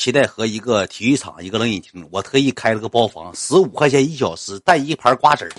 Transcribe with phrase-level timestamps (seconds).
[0.00, 5.50] 七代河一个体育场，一个冷饮厅，我特意开了个包房，十五块钱一小时，带一盘瓜子儿。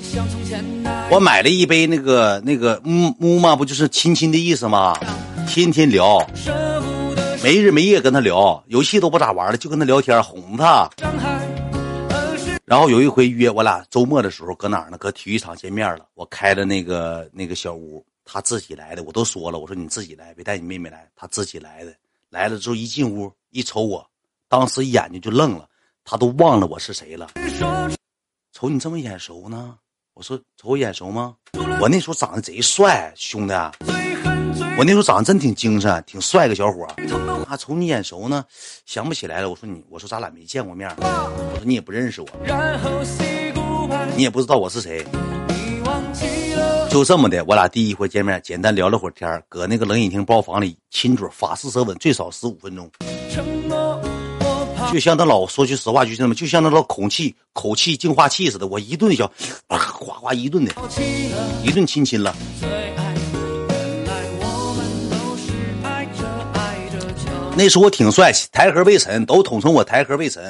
[1.11, 4.97] 我买了一杯那个那个木木嘛，不就是亲亲的意思吗？
[5.47, 6.27] 天天聊，
[7.43, 10.89] 没日没夜跟他聊，游戏都不咋玩了，就跟他聊天，哄他。
[12.65, 14.97] 然后有一回约我俩周末的时候搁哪儿呢？
[14.97, 16.07] 搁体育场见面了。
[16.15, 21.93] 我开的那个那个小屋，他自己来的，我都说了，我说你自己来，别带你妹妹来，他自己来的。
[22.31, 24.03] 来了之后一进屋一瞅我。
[24.51, 25.65] 当时眼睛就愣了，
[26.03, 27.25] 他都忘了我是谁了。
[28.51, 29.75] 瞅你这么眼熟呢？
[30.13, 31.35] 我说瞅我眼熟吗？
[31.79, 33.53] 我那时候长得贼帅，兄弟。
[34.77, 36.85] 我那时候长得真挺精神，挺帅个小伙。
[37.47, 38.43] 啊，瞅你眼熟呢，
[38.85, 39.49] 想不起来了。
[39.49, 40.93] 我说你，我说咱俩没见过面。
[40.99, 42.27] 我说你也不认识我，
[44.17, 45.05] 你也不知道我是谁。
[46.89, 52.91] 就这么的，我俩第一回见面，简单聊了会儿天搁那个冷饮厅包房里亲嘴，法式舌吻，最少十五分钟。
[54.91, 59.31] 就像他老说句实话，就像么，就像那老空气口气净化器似的，我一顿小，
[59.67, 60.73] 哗哗一顿的，
[61.63, 62.35] 一顿亲亲了。
[67.55, 70.43] 那时候我挺帅气，台河魏晨都统称我台河魏晨。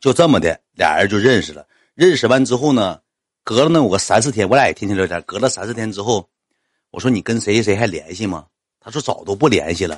[0.00, 1.64] 就这么的，俩人就认识了。
[1.94, 2.98] 认识完之后呢，
[3.44, 5.22] 隔了那有个三四天，我俩也天天聊天。
[5.22, 6.28] 隔了三四天之后，
[6.90, 8.44] 我说你跟谁谁还联系吗？
[8.80, 9.96] 他说早都不联系了。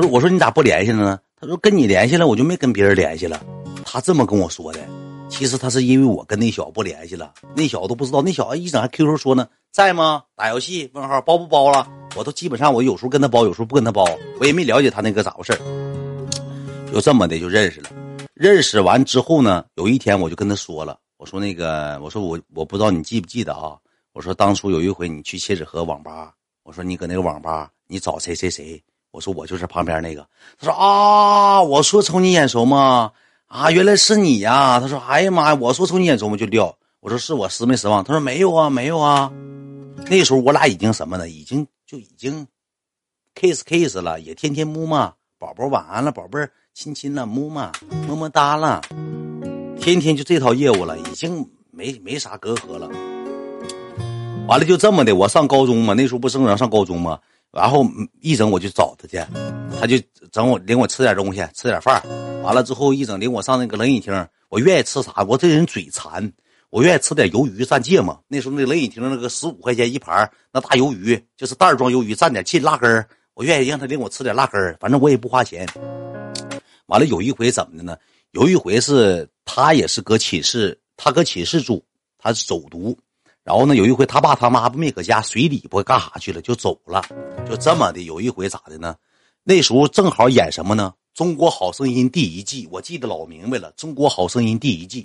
[0.00, 3.44] 他说：“我说你咋不联系了呢？”他说：“跟你联系了，我就没跟别人联系了。”
[3.84, 4.80] 他这么跟我说的。
[5.28, 8.22] 其实他是因为我跟那小子不联系了，那小子都不知道。
[8.22, 10.24] 那小子一整还 QQ 说呢，在吗？
[10.34, 10.90] 打游戏？
[10.94, 11.86] 问号包不包了？
[12.16, 14.04] 我都基本上我有时候跟他包，有时候不跟他包，
[14.40, 15.52] 我也没了解他那个咋回事
[16.92, 17.90] 就这么的就认识了。
[18.34, 23.76] 认识完之后呢，有一天我就跟他说了，我说那个，我说我我不知道你记不记得啊？
[24.12, 26.32] 我说当初有一回你去切纸河网吧，
[26.64, 28.82] 我说你搁那个网吧你找谁谁谁。
[29.10, 30.26] 我说我就是旁边那个，
[30.58, 33.12] 他说啊，我说瞅你眼熟吗？
[33.46, 34.78] 啊，原来是你呀！
[34.78, 36.36] 他说，哎呀妈呀，我说瞅你眼熟吗？
[36.36, 36.76] 就撂。
[37.00, 38.04] 我说是我失没失望？
[38.04, 39.32] 他说没有啊，没有啊。
[40.08, 41.28] 那时候我俩已经什么呢？
[41.28, 42.46] 已经就已经
[43.34, 47.72] ，kiss kiss 了，也天天摸嘛，宝宝晚安了，宝贝儿亲亲了，摸嘛，
[48.06, 48.80] 么么哒了，
[49.80, 52.88] 天天就这套业务了，已经没没啥隔阂了。
[54.46, 57.18] 完了就这么的，我上高中嘛，那时候不正常上高中嘛。
[57.52, 57.84] 然后
[58.20, 59.20] 一整我就找他去，
[59.80, 59.96] 他就
[60.30, 62.02] 整我领我吃点东西，吃点饭。
[62.42, 65.24] 完了之后一整领我上那个冷饮厅，我愿意吃啥？
[65.28, 66.32] 我这人嘴馋，
[66.70, 68.22] 我愿意吃点鱿鱼蘸芥末。
[68.28, 73.04] 那时候那冷饮厅那个十五块钱一盘那大鱿鱼就是袋装鱿鱼，蘸点芥辣根。
[73.34, 75.66] 我愿意让他领我吃点辣根，反正我也不花钱。
[76.86, 77.96] 完了有一回怎么的呢？
[78.32, 81.82] 有一回是他也是搁寝室，他搁寝室住，
[82.18, 82.96] 他是走读。
[83.50, 87.02] 然后呢，有一回他爸他妈没搁家，随礼不干啥去了，就走了，
[87.48, 88.02] 就这么的。
[88.02, 88.94] 有一回咋的呢？
[89.42, 90.94] 那时候正好演什么呢？
[91.18, 95.04] 《中国好声音》第一季，我记得老明白了，《中国好声音》第一季。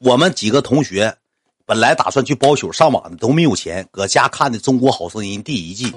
[0.00, 1.16] 我们几个同学
[1.64, 5.94] 本来打算去包宿上网的，都没有钱，搁家看的《中国好声音》第一季，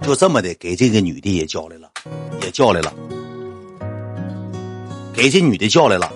[0.00, 1.90] 就这么的给这个女的也叫来了，
[2.42, 2.90] 也叫来了，
[5.12, 6.10] 给这女的叫来了。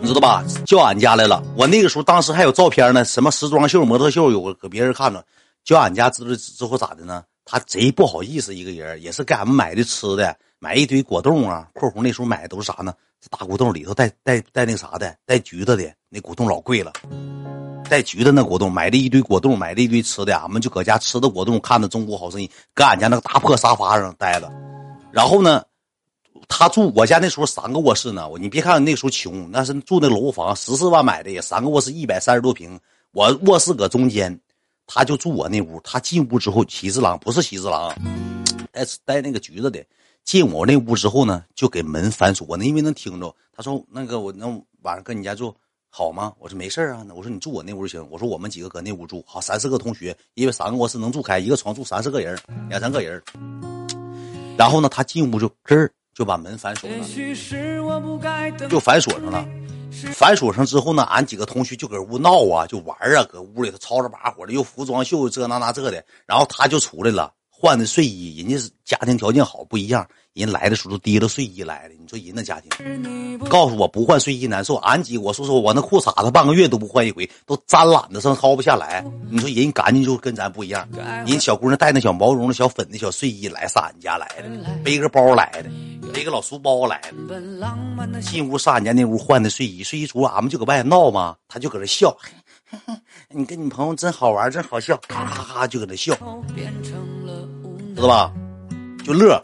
[0.00, 0.44] 你知道吧？
[0.64, 1.42] 叫俺家来了。
[1.56, 5.24] 我那个时候当时还有照片呢，什么时装秀、模特秀，有个给别人看着。
[5.64, 7.24] 叫俺家之之后咋的呢？
[7.44, 11.66] 他贼不好意思，一个人也是给俺们买的吃的，买一堆果冻啊。
[11.74, 12.94] 括弧那时候买的都是啥呢？
[13.28, 15.92] 大果冻里头带带带那啥的，带橘子的。
[16.08, 16.92] 那果冻老贵了，
[17.90, 20.36] 带橘子那果冻，买了一堆果冻，买了一堆吃的。
[20.36, 24.50] 俺们就搁家吃的果冻，看着《中国好声音》，搁俺家那个大破沙发上待着。
[25.10, 25.62] 然后呢？
[26.48, 32.78] 他住我家那时候三个卧室呢，你别看那时候穷，那是住那楼房十四万买的，也三个卧室一百三十多平，
[33.12, 34.38] 我卧室搁中间，
[34.86, 35.78] 他就住我那屋。
[35.84, 37.94] 他进屋之后，喜之郎不是喜之郎，
[38.72, 39.84] 带带那个橘子的，
[40.24, 43.34] 进我那屋之后呢，就给门反锁我那，因为能听着。
[43.52, 44.46] 他说那个我那
[44.82, 45.54] 晚上搁你家住
[45.90, 46.32] 好吗？
[46.38, 48.08] 我说没事啊，我说你住我那屋就行。
[48.10, 52.38] 我说我们几个搁那屋住好，三四个同学，因为三个卧室能住开，一个床住三四个人，
[52.68, 53.22] 两三个人。
[54.56, 55.88] 然后呢，他进屋就吱。
[56.18, 56.96] 就把门反锁了，
[58.68, 59.46] 就反锁上了。
[60.12, 66.04] 反锁上之后呢，俺几个同学就搁屋闹啊，就玩啊，搁屋里头吵吵把火的，又服装秀这那那这的。
[66.26, 70.04] 然后他就出来了，换的睡衣，人家是家庭条件好不一样。
[70.34, 72.70] 人来的时候都提着睡衣来的，你说人那家庭，
[73.48, 74.76] 告诉我不换睡衣难受。
[74.76, 79.04] 俺几我说说我那裤衩子半个月都不换一回，都粘懒子上薅不下来。
[79.28, 80.88] 你说人干净就跟咱不一样，
[81.26, 84.44] 人小姑娘带那小毛绒的小粉的小睡衣来上俺家来的，
[84.84, 85.68] 背个包来的，
[86.18, 92.12] 背个老书包来的，进屋上俺家那屋换的睡衣，睡衣出俺们就搁外头闹嘛，他就搁那笑，
[93.30, 96.12] 你跟你朋友真好玩，真好笑，咔咔咔就搁那笑。
[97.94, 98.32] 知道吧？
[99.04, 99.40] 就乐，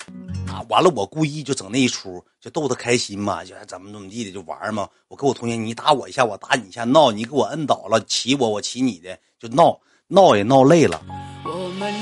[0.49, 4.89] 啊，完了我故意就整那一出，就逗他开心嘛，就怎么怎么地的就玩嘛。
[5.07, 9.79] 我跟我同学，你打我一下，我打你一下，闹你给我摁倒了，骑我，我骑你的，就闹
[10.09, 11.01] 闹也闹累了，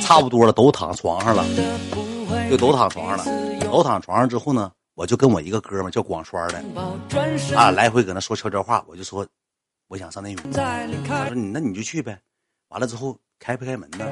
[0.02, 1.44] 差不多了，都躺床上了，
[2.48, 6.62] 就都躺床上了，都躺床上之后呢，我就跟我一个哥们叫广川的，
[7.56, 9.26] 啊，来回搁那说悄悄话，我就说
[9.88, 10.52] 我想上那屋，
[11.08, 12.20] 他说你那你就去呗，
[12.68, 14.04] 完了之后开不开门呢？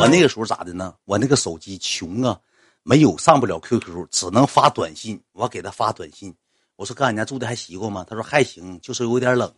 [0.00, 0.92] 我那个时候咋的呢？
[1.04, 2.36] 我那个手机穷啊，
[2.82, 5.22] 没有上不了 QQ，只能发短信。
[5.30, 6.34] 我给他发短信，
[6.76, 8.04] 我说哥，俺家住的还习惯吗？
[8.08, 9.48] 他说还行，就是有点冷。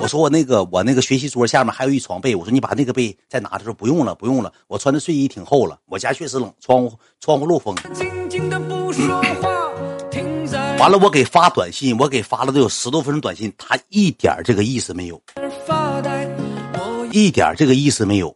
[0.00, 3.50] 我说我那个我那个学习桌下面还有一床被，我说你把那个被再拿。
[3.58, 5.76] 他说不用了，不用了，我穿的睡衣挺厚了。
[5.86, 7.74] 我家确实冷，窗户窗户漏风。
[10.78, 15.20] 完了，我给发短信，我给发了都有十多分钟短信，他一点这个意思没有，
[17.10, 18.32] 一点这个意思没有。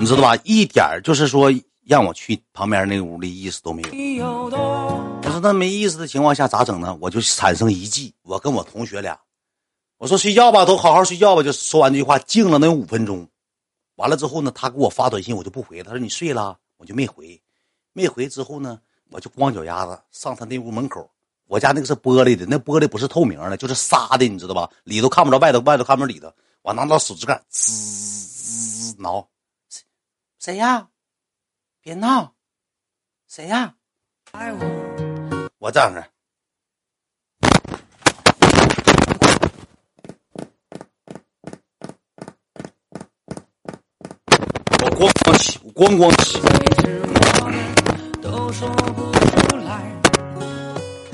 [0.00, 0.36] 你知道吧？
[0.42, 1.48] 一点就是说
[1.84, 3.82] 让我去旁边那个屋的意思都没
[4.16, 5.15] 有。
[5.40, 6.96] 那没意思的情况下咋整呢？
[7.00, 9.18] 我就产生一计，我跟我同学俩，
[9.98, 11.42] 我说睡觉吧，都好好睡觉吧。
[11.42, 13.28] 就说完这句话，静了能有五分钟。
[13.96, 15.82] 完了之后呢，他给我发短信，我就不回。
[15.82, 17.40] 他说你睡了，我就没回。
[17.92, 18.80] 没回之后呢，
[19.10, 21.10] 我就光脚丫子上他那屋门口。
[21.46, 24.70] 我家那个是玻璃的，那玻璃不是透明的，就是纱的，你知道吧？
[24.84, 26.32] 里头看不着外头，外头看不着里头。
[26.62, 29.26] 我拿到手指盖，滋滋挠。
[30.38, 30.88] 谁呀？
[31.80, 32.34] 别闹！
[33.28, 33.74] 谁呀？
[34.32, 35.05] 我
[35.70, 36.04] 这样式。
[44.82, 46.40] 我咣咣起，我咣咣起。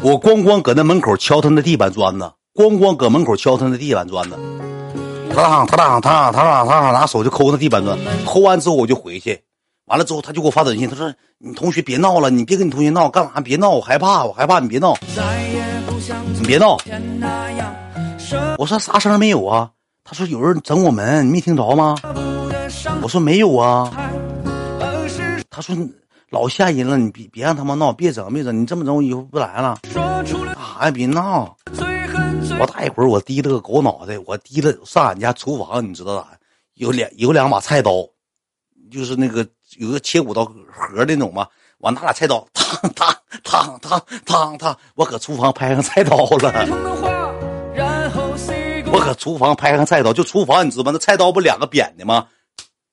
[0.05, 4.37] 我咣咣搁那门口敲他那地板砖子，咣咣搁门口敲他那地板砖子。
[5.35, 7.97] 他当他当他当他当他当拿手就抠那地板砖，
[8.27, 9.43] 抠完之后我就回去，
[9.93, 13.43] 完了之后他就给我发短信，他说：“你同学别闹了，你别跟你同学闹，干嘛？
[13.43, 14.97] 别闹，我害怕，我害怕，你别闹，
[16.39, 16.79] 你别闹。”
[18.57, 19.71] 我说啥声没有啊？
[20.03, 21.95] 他说有人整我门，你没听着吗？
[23.03, 23.93] 我说没有啊。
[25.51, 25.77] 他说
[26.31, 29.79] 老吓人了，你别别让他们闹，别整别整，你这么整我以后不来了。
[29.93, 30.91] 干啥呀？
[30.91, 31.55] 别闹。
[32.59, 36.29] 我大一会儿，我提了个狗脑袋，我提了上俺家厨房，你知道咋？
[36.77, 38.09] 有两有两把菜刀，
[38.91, 39.47] 就是那个
[39.79, 41.47] 有个切骨刀盒那种嘛。
[41.79, 46.67] 我拿俩菜刀，烫烫烫烫烫烫，我搁厨房拍上菜刀了。
[48.93, 50.91] 我搁厨房拍上菜刀，就厨房你知道吗？
[50.93, 52.29] 那菜刀不两个扁的吗？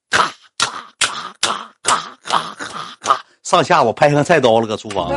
[0.09, 0.23] 咔
[0.57, 5.11] 咔咔咔咔咔咔咔，上下我拍上菜刀了，搁厨房。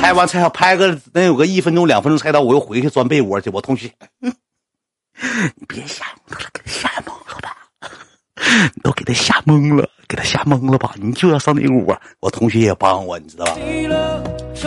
[0.00, 3.50] 拍完菜，拍个能有个一分钟、两分钟菜刀，我又回去钻被窝去。
[3.50, 7.56] 我同学，你别吓懵了，给他吓懵了吧？
[8.74, 10.94] 你都给他吓懵了，给他吓懵了吧？
[10.96, 12.00] 你就要上那屋啊？
[12.20, 13.56] 我同学也帮我，你知道吧？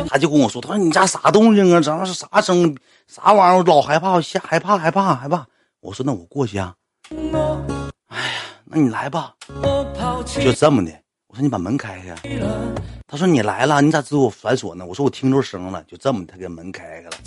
[0.08, 1.82] 他就跟我说：“他说你家啥动静啊？
[1.82, 2.78] 怎么是啥声？
[3.08, 3.58] 啥玩意儿？
[3.58, 5.46] 我老害怕，我吓害怕，害怕，害怕。”
[5.82, 6.76] 我说：“那我过去啊。”
[8.08, 9.34] 哎呀，那你来吧。
[10.26, 10.92] 就这么的。
[11.28, 12.16] 我说：“你把门开开。”
[13.08, 17.18] 他说：“你来了，你咋知道我反锁呢？”我说：“我听着声了。”就这么，他给门开开了。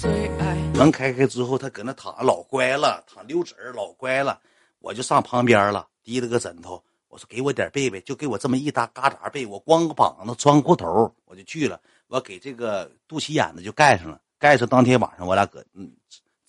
[0.74, 4.38] 门开开之后，他搁那躺老乖了，躺溜直老乖了。
[4.80, 6.82] 我就上旁边了，提了个枕头。
[7.14, 9.46] 我说：“给我点被被，就给我这么一搭嘎杂被。
[9.46, 11.78] 我光个膀子，穿裤头，我就去了。
[12.08, 14.18] 我给这个肚脐眼子就盖上了。
[14.36, 15.88] 盖上当天晚上，我俩搁嗯，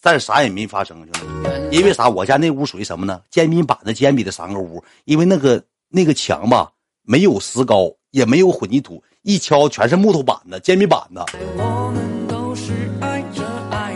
[0.02, 1.20] 但是啥也没发生，兄弟。
[1.78, 2.10] 因为啥？
[2.10, 3.22] 我家那屋属于什么呢？
[3.30, 4.84] 煎饼板子煎饼的三个屋。
[5.04, 6.72] 因为那个那个墙吧，
[7.04, 11.24] 没有石膏，也没有混凝土。”一敲全是木头板子、煎饼板子，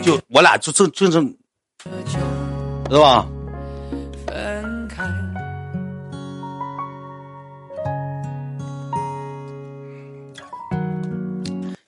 [0.04, 1.36] 就我俩就正正正，
[2.88, 3.28] 知道吧？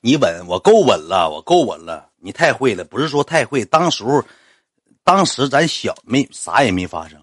[0.03, 2.07] 你稳，我够稳了，我够稳了。
[2.17, 3.63] 你太会了，不是说太会。
[3.65, 4.19] 当时候，
[5.03, 7.21] 当时咱小没啥也没发生，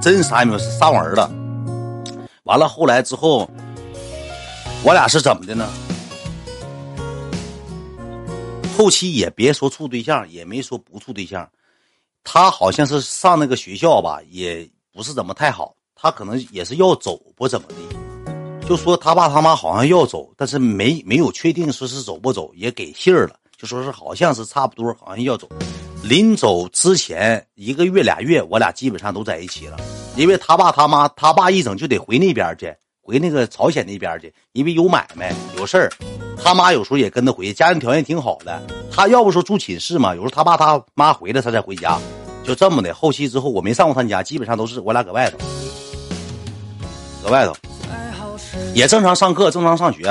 [0.00, 1.30] 真啥也没有，是上玩了。
[2.44, 3.48] 完了，后来之后。
[4.82, 5.68] 我俩是怎么的呢？
[8.78, 11.46] 后期也别说处对象，也没说不处对象。
[12.22, 15.74] 他好像是上那个学校吧，也不是怎么太好。
[15.94, 17.74] 他可能也是要走，不怎么的。
[18.68, 25.48] 就说他爸他妈好像要走，但是没没有确定说是走不走，也给信儿了，就说是好像是差不多，好像要走。
[26.02, 29.76] 临走之前一个月俩月，我俩基本上都在一起了，
[30.16, 32.74] 因为他爸他妈，他爸一整就得回那边去。
[33.00, 35.88] 回那个朝鲜那边去，因为有买卖有事儿，
[36.42, 38.60] 他妈有时候也跟他回去，家庭条件挺好的。
[38.90, 42.00] 他要不说住寝室嘛，有时候他爸他妈回来他才回家，
[42.42, 42.92] 就这么的。
[42.92, 45.38] 后期之后我没上过他家，基本上都是我俩搁外头。
[47.22, 47.54] 搁外头，
[48.76, 50.04] 也正常上课，正常上学。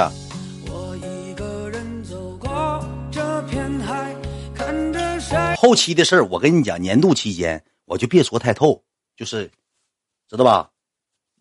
[5.55, 8.81] 后期的事儿，我跟你讲，年度期间我就别说太透，
[9.15, 9.51] 就是
[10.27, 10.67] 知道吧？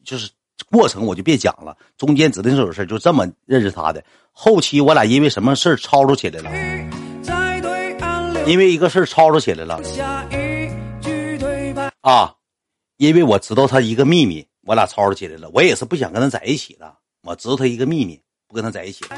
[0.04, 0.30] 就是
[0.70, 4.04] 过程我就别讲了，中间指定是有事儿，就这么认识他的。
[4.30, 6.50] 后期我俩因为什么事儿吵吵起来了？
[8.46, 9.80] 因为一个事儿吵吵起来了。
[12.02, 12.34] 啊，
[12.98, 15.48] 因为我知道他一个秘密，我俩吵吵起来了。
[15.54, 16.94] 我也是不想跟他在一起的，
[17.26, 19.16] 我知道他一个秘密，不跟他在一起了。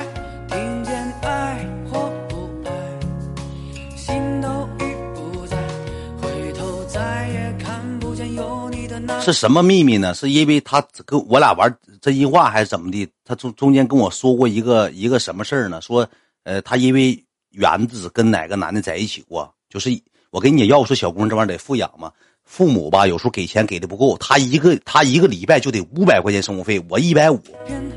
[9.20, 10.14] 是什么秘密呢？
[10.14, 13.08] 是因为他跟我俩玩真心话还是怎么的？
[13.24, 15.80] 他中中间跟我说过一个一个什么事儿呢？
[15.80, 16.08] 说，
[16.44, 17.20] 呃，他因为
[17.50, 19.90] 园子跟哪个男的在一起过，就是
[20.30, 22.12] 我跟你要说小姑娘这玩意儿得富养嘛，
[22.46, 27.38] 父母吧有时候给钱给的不够，他一个他一个礼拜就得五百块钱生活费，我一百五，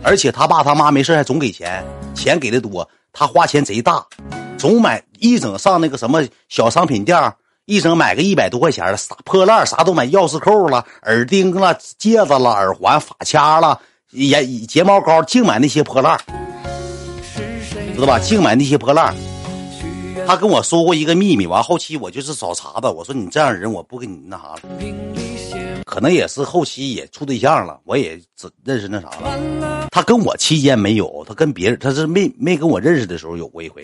[0.03, 1.81] 而且他爸他妈没事还总给钱，
[2.15, 4.03] 钱给的多，他花钱贼大，
[4.57, 7.31] 总买一整上那个什么小商品店
[7.65, 13.79] 一整买个一百多块钱的啥破烂啥都买，钥匙扣了、耳钉了、戒指了、耳环、发卡了、
[14.11, 16.19] 眼睫毛膏，净买那些破烂
[17.93, 18.17] 知道吧？
[18.17, 19.13] 净买那些破烂
[20.27, 24.61] 他跟我说过一个秘密，完后期我就是找茬子，我说你这样人我不跟你那啥了。
[25.85, 28.19] 可能也是后期也处对象了，我也
[28.63, 29.87] 认识那啥了。
[29.91, 33.81] 他跟我期间没有，他跟别人，他是没没跟我认识的时候有过一回。